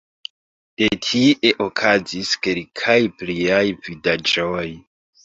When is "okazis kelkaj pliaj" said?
1.65-3.61